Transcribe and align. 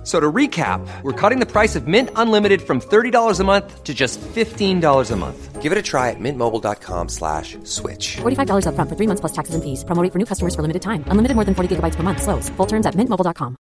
F- 0.00 0.06
So 0.06 0.18
to 0.18 0.32
recap, 0.32 0.80
we're 1.02 1.12
cutting 1.12 1.40
the 1.40 1.46
price 1.46 1.76
of 1.76 1.86
Mint 1.86 2.08
Unlimited 2.16 2.62
from 2.62 2.80
$30 2.80 3.38
a 3.40 3.44
month 3.44 3.84
to 3.84 3.92
just 3.92 4.18
$15 4.34 5.10
a 5.10 5.16
month. 5.16 5.60
Give 5.60 5.72
it 5.72 5.78
a 5.78 5.82
try 5.82 6.08
at 6.08 6.16
mintmobile.com 6.18 7.08
slash 7.10 7.58
switch. 7.64 8.16
$45 8.22 8.64
upfront 8.64 8.88
for 8.88 8.96
three 8.96 9.06
months 9.06 9.20
plus 9.20 9.32
taxes 9.32 9.54
and 9.54 9.62
fees. 9.62 9.84
Promo 9.84 10.02
rate 10.02 10.10
for 10.12 10.18
new 10.18 10.24
customers 10.24 10.54
for 10.54 10.62
limited 10.62 10.80
time. 10.80 11.04
Unlimited 11.08 11.34
more 11.36 11.44
than 11.44 11.54
40 11.54 11.76
gigabytes 11.76 11.96
per 11.96 12.02
month. 12.02 12.22
Slows. 12.22 12.48
Full 12.56 12.66
terms 12.66 12.86
at 12.86 12.94
mintmobile.com. 12.94 13.56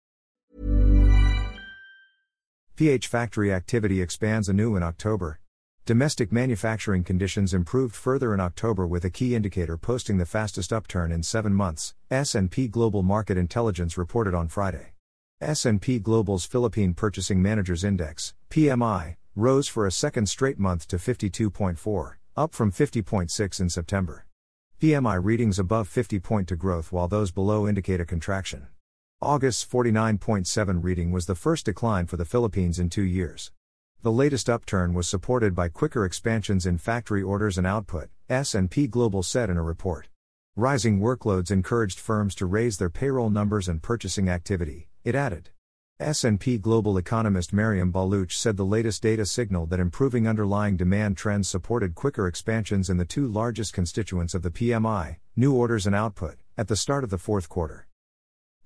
PH 2.76 3.08
factory 3.08 3.52
activity 3.52 4.00
expands 4.00 4.48
anew 4.48 4.76
in 4.76 4.84
October. 4.84 5.40
Domestic 5.86 6.30
manufacturing 6.30 7.02
conditions 7.02 7.52
improved 7.52 7.96
further 7.96 8.32
in 8.32 8.38
October 8.40 8.86
with 8.86 9.04
a 9.04 9.10
key 9.10 9.34
indicator 9.34 9.76
posting 9.76 10.18
the 10.18 10.26
fastest 10.26 10.72
upturn 10.72 11.10
in 11.10 11.22
7 11.24 11.52
months. 11.52 11.94
S&P 12.10 12.68
Global 12.68 13.02
Market 13.02 13.36
Intelligence 13.36 13.98
reported 13.98 14.34
on 14.34 14.46
Friday. 14.48 14.92
S&P 15.40 16.00
Global's 16.00 16.44
Philippine 16.44 16.94
Purchasing 16.94 17.40
Managers 17.40 17.84
Index, 17.84 18.34
PMI, 18.50 19.14
rose 19.36 19.68
for 19.68 19.86
a 19.86 19.92
second 19.92 20.28
straight 20.28 20.58
month 20.58 20.88
to 20.88 20.96
52.4, 20.96 22.14
up 22.36 22.52
from 22.52 22.72
50.6 22.72 23.60
in 23.60 23.68
September. 23.68 24.26
PMI 24.82 25.22
readings 25.22 25.60
above 25.60 25.86
50 25.86 26.18
point 26.18 26.48
to 26.48 26.56
growth 26.56 26.90
while 26.90 27.06
those 27.06 27.30
below 27.30 27.68
indicate 27.68 28.00
a 28.00 28.04
contraction. 28.04 28.66
August's 29.22 29.64
49.7 29.64 30.82
reading 30.82 31.12
was 31.12 31.26
the 31.26 31.36
first 31.36 31.66
decline 31.66 32.06
for 32.06 32.16
the 32.16 32.24
Philippines 32.24 32.80
in 32.80 32.90
2 32.90 33.02
years. 33.02 33.52
The 34.02 34.10
latest 34.10 34.50
upturn 34.50 34.92
was 34.92 35.08
supported 35.08 35.54
by 35.54 35.68
quicker 35.68 36.04
expansions 36.04 36.66
in 36.66 36.78
factory 36.78 37.22
orders 37.22 37.56
and 37.58 37.66
output, 37.66 38.08
S&P 38.28 38.88
Global 38.88 39.22
said 39.22 39.50
in 39.50 39.56
a 39.56 39.62
report. 39.62 40.08
Rising 40.58 40.98
workloads 40.98 41.52
encouraged 41.52 42.00
firms 42.00 42.34
to 42.34 42.46
raise 42.46 42.78
their 42.78 42.90
payroll 42.90 43.30
numbers 43.30 43.68
and 43.68 43.80
purchasing 43.80 44.28
activity, 44.28 44.88
it 45.04 45.14
added. 45.14 45.50
S&P 46.00 46.58
Global 46.58 46.98
economist 46.98 47.52
Mariam 47.52 47.92
Baluch 47.92 48.32
said 48.32 48.56
the 48.56 48.64
latest 48.64 49.00
data 49.00 49.24
signaled 49.24 49.70
that 49.70 49.78
improving 49.78 50.26
underlying 50.26 50.76
demand 50.76 51.16
trends 51.16 51.48
supported 51.48 51.94
quicker 51.94 52.26
expansions 52.26 52.90
in 52.90 52.96
the 52.96 53.04
two 53.04 53.28
largest 53.28 53.72
constituents 53.72 54.34
of 54.34 54.42
the 54.42 54.50
PMI, 54.50 55.18
new 55.36 55.54
orders 55.54 55.86
and 55.86 55.94
output, 55.94 56.38
at 56.56 56.66
the 56.66 56.74
start 56.74 57.04
of 57.04 57.10
the 57.10 57.18
fourth 57.18 57.48
quarter. 57.48 57.86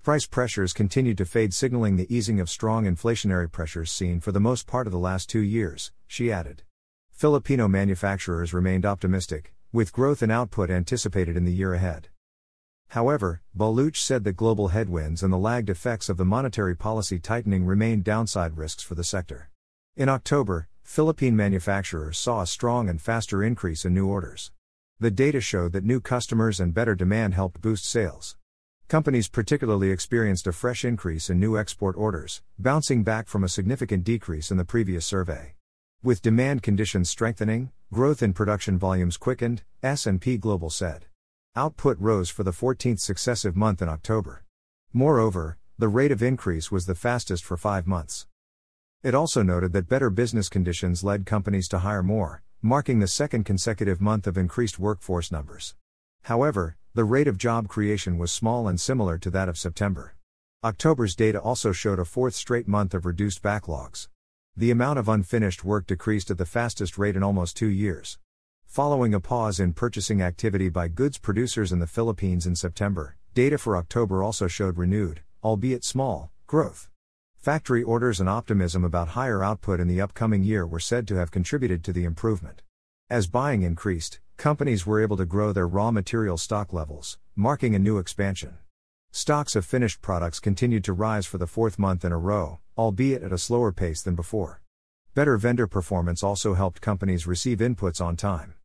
Price 0.01 0.25
pressures 0.25 0.73
continued 0.73 1.19
to 1.19 1.25
fade, 1.25 1.53
signaling 1.53 1.97
the 1.97 2.11
easing 2.11 2.39
of 2.39 2.49
strong 2.49 2.85
inflationary 2.85 3.51
pressures 3.51 3.91
seen 3.91 4.19
for 4.19 4.31
the 4.31 4.39
most 4.39 4.65
part 4.65 4.87
of 4.87 4.91
the 4.91 4.97
last 4.97 5.29
two 5.29 5.41
years, 5.41 5.91
she 6.07 6.31
added. 6.31 6.63
Filipino 7.11 7.67
manufacturers 7.67 8.51
remained 8.51 8.83
optimistic, 8.83 9.53
with 9.73 9.91
growth 9.91 10.21
in 10.21 10.29
output 10.29 10.69
anticipated 10.69 11.35
in 11.35 11.43
the 11.43 11.51
year 11.51 11.73
ahead. 11.73 12.07
However, 12.89 13.41
Baluch 13.57 13.97
said 13.97 14.23
that 14.23 14.37
global 14.37 14.67
headwinds 14.67 15.23
and 15.23 15.33
the 15.33 15.37
lagged 15.37 15.69
effects 15.69 16.09
of 16.09 16.17
the 16.17 16.23
monetary 16.23 16.75
policy 16.75 17.17
tightening 17.17 17.65
remained 17.65 18.03
downside 18.03 18.55
risks 18.55 18.83
for 18.83 18.93
the 18.93 19.03
sector. 19.03 19.49
In 19.97 20.09
October, 20.09 20.67
Philippine 20.83 21.35
manufacturers 21.35 22.19
saw 22.19 22.41
a 22.41 22.47
strong 22.47 22.87
and 22.87 23.01
faster 23.01 23.41
increase 23.41 23.83
in 23.83 23.95
new 23.95 24.07
orders. 24.07 24.51
The 24.99 25.09
data 25.09 25.41
showed 25.41 25.73
that 25.73 25.83
new 25.83 25.99
customers 25.99 26.59
and 26.59 26.71
better 26.71 26.93
demand 26.93 27.33
helped 27.33 27.59
boost 27.59 27.85
sales. 27.85 28.37
Companies 28.87 29.27
particularly 29.27 29.89
experienced 29.89 30.45
a 30.45 30.51
fresh 30.51 30.85
increase 30.85 31.31
in 31.31 31.39
new 31.39 31.57
export 31.57 31.95
orders, 31.97 32.43
bouncing 32.59 33.03
back 33.03 33.27
from 33.27 33.43
a 33.43 33.49
significant 33.49 34.03
decrease 34.03 34.51
in 34.51 34.57
the 34.57 34.65
previous 34.65 35.03
survey. 35.03 35.55
With 36.05 36.21
demand 36.21 36.63
conditions 36.63 37.09
strengthening, 37.09 37.71
growth 37.93 38.21
in 38.21 38.33
production 38.33 38.77
volumes 38.77 39.15
quickened, 39.15 39.63
S&P 39.81 40.37
Global 40.37 40.69
said. 40.69 41.05
Output 41.55 41.97
rose 41.97 42.29
for 42.29 42.43
the 42.43 42.51
14th 42.51 42.99
successive 42.99 43.55
month 43.55 43.81
in 43.81 43.87
October. 43.87 44.43
Moreover, 44.91 45.57
the 45.77 45.87
rate 45.87 46.11
of 46.11 46.21
increase 46.21 46.69
was 46.69 46.87
the 46.87 46.93
fastest 46.93 47.45
for 47.45 47.55
5 47.55 47.87
months. 47.87 48.27
It 49.01 49.15
also 49.15 49.43
noted 49.43 49.71
that 49.71 49.87
better 49.87 50.09
business 50.09 50.49
conditions 50.49 51.05
led 51.05 51.25
companies 51.25 51.69
to 51.69 51.79
hire 51.79 52.03
more, 52.03 52.43
marking 52.61 52.99
the 52.99 53.07
second 53.07 53.45
consecutive 53.45 54.01
month 54.01 54.27
of 54.27 54.37
increased 54.37 54.77
workforce 54.77 55.31
numbers. 55.31 55.73
However, 56.23 56.75
the 56.93 57.05
rate 57.05 57.29
of 57.29 57.37
job 57.37 57.69
creation 57.69 58.17
was 58.17 58.29
small 58.29 58.67
and 58.67 58.77
similar 58.77 59.17
to 59.19 59.29
that 59.29 59.47
of 59.47 59.57
September. 59.57 60.15
October's 60.65 61.15
data 61.15 61.39
also 61.39 61.71
showed 61.71 61.99
a 61.99 62.03
fourth 62.03 62.35
straight 62.35 62.67
month 62.67 62.93
of 62.93 63.05
reduced 63.05 63.41
backlogs. 63.41 64.09
The 64.55 64.69
amount 64.69 64.99
of 64.99 65.09
unfinished 65.09 65.65
work 65.65 65.87
decreased 65.87 66.29
at 66.29 66.37
the 66.37 66.45
fastest 66.45 66.99
rate 66.99 67.15
in 67.15 67.23
almost 67.23 67.57
two 67.57 67.69
years. 67.69 68.19
Following 68.67 69.11
a 69.11 69.19
pause 69.19 69.59
in 69.59 69.73
purchasing 69.73 70.21
activity 70.21 70.69
by 70.69 70.89
goods 70.89 71.17
producers 71.17 71.71
in 71.71 71.79
the 71.79 71.87
Philippines 71.87 72.45
in 72.45 72.55
September, 72.55 73.15
data 73.33 73.57
for 73.57 73.75
October 73.75 74.21
also 74.21 74.45
showed 74.45 74.77
renewed, 74.77 75.21
albeit 75.43 75.83
small, 75.83 76.29
growth. 76.45 76.87
Factory 77.35 77.81
orders 77.81 78.19
and 78.19 78.29
optimism 78.29 78.83
about 78.83 79.07
higher 79.09 79.43
output 79.43 79.79
in 79.79 79.87
the 79.87 79.99
upcoming 79.99 80.43
year 80.43 80.67
were 80.67 80.79
said 80.79 81.07
to 81.07 81.15
have 81.15 81.31
contributed 81.31 81.83
to 81.83 81.91
the 81.91 82.03
improvement. 82.03 82.61
As 83.09 83.25
buying 83.25 83.63
increased, 83.63 84.19
companies 84.37 84.85
were 84.85 85.01
able 85.01 85.17
to 85.17 85.25
grow 85.25 85.51
their 85.51 85.67
raw 85.67 85.89
material 85.89 86.37
stock 86.37 86.71
levels, 86.71 87.17
marking 87.35 87.73
a 87.73 87.79
new 87.79 87.97
expansion. 87.97 88.59
Stocks 89.15 89.55
of 89.55 89.63
finished 89.63 90.01
products 90.01 90.39
continued 90.39 90.83
to 90.83 90.91
rise 90.91 91.27
for 91.27 91.37
the 91.37 91.45
fourth 91.45 91.77
month 91.77 92.03
in 92.03 92.11
a 92.11 92.17
row, 92.17 92.57
albeit 92.75 93.21
at 93.21 93.31
a 93.31 93.37
slower 93.37 93.71
pace 93.71 94.01
than 94.01 94.15
before. 94.15 94.63
Better 95.13 95.37
vendor 95.37 95.67
performance 95.67 96.23
also 96.23 96.55
helped 96.55 96.81
companies 96.81 97.27
receive 97.27 97.59
inputs 97.59 98.03
on 98.03 98.17
time. 98.17 98.55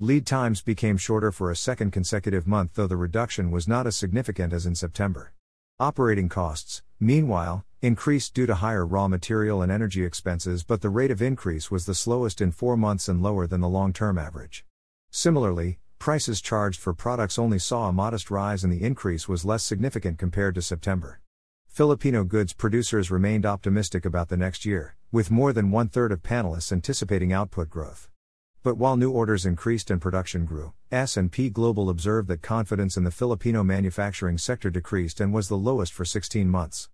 Lead 0.00 0.24
times 0.24 0.62
became 0.62 0.96
shorter 0.96 1.30
for 1.30 1.50
a 1.50 1.56
second 1.56 1.90
consecutive 1.90 2.46
month, 2.46 2.70
though 2.72 2.86
the 2.86 2.96
reduction 2.96 3.50
was 3.50 3.68
not 3.68 3.86
as 3.86 3.96
significant 3.96 4.54
as 4.54 4.64
in 4.64 4.74
September. 4.74 5.34
Operating 5.78 6.30
costs, 6.30 6.82
meanwhile, 6.98 7.66
increased 7.82 8.32
due 8.32 8.46
to 8.46 8.54
higher 8.54 8.86
raw 8.86 9.08
material 9.08 9.60
and 9.60 9.70
energy 9.70 10.06
expenses, 10.06 10.64
but 10.64 10.80
the 10.80 10.88
rate 10.88 11.10
of 11.10 11.20
increase 11.20 11.70
was 11.70 11.84
the 11.84 11.94
slowest 11.94 12.40
in 12.40 12.50
four 12.50 12.78
months 12.78 13.10
and 13.10 13.22
lower 13.22 13.46
than 13.46 13.60
the 13.60 13.68
long 13.68 13.92
term 13.92 14.16
average. 14.16 14.64
Similarly, 15.10 15.80
prices 15.98 16.40
charged 16.40 16.80
for 16.80 16.94
products 16.94 17.38
only 17.38 17.58
saw 17.58 17.88
a 17.88 17.92
modest 17.92 18.30
rise 18.30 18.64
and 18.64 18.72
the 18.72 18.82
increase 18.82 19.28
was 19.28 19.44
less 19.44 19.64
significant 19.64 20.18
compared 20.18 20.54
to 20.54 20.62
September. 20.62 21.20
Filipino 21.66 22.24
goods 22.24 22.52
producers 22.52 23.10
remained 23.10 23.46
optimistic 23.46 24.04
about 24.04 24.28
the 24.28 24.36
next 24.36 24.64
year, 24.64 24.96
with 25.12 25.30
more 25.30 25.52
than 25.52 25.70
one 25.70 25.88
third 25.88 26.12
of 26.12 26.22
panelists 26.22 26.72
anticipating 26.72 27.32
output 27.32 27.70
growth. 27.70 28.08
But 28.62 28.76
while 28.76 28.96
new 28.96 29.10
orders 29.10 29.46
increased 29.46 29.90
and 29.90 30.00
production 30.00 30.44
grew, 30.44 30.72
S&P 30.90 31.50
Global 31.50 31.88
observed 31.88 32.28
that 32.28 32.42
confidence 32.42 32.96
in 32.96 33.04
the 33.04 33.10
Filipino 33.10 33.62
manufacturing 33.62 34.38
sector 34.38 34.70
decreased 34.70 35.20
and 35.20 35.32
was 35.32 35.48
the 35.48 35.56
lowest 35.56 35.92
for 35.92 36.04
16 36.04 36.48
months. 36.48 36.88